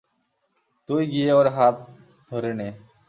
[0.89, 1.75] তুই গিয়ে ওর হাত
[2.31, 2.69] ধরে নে।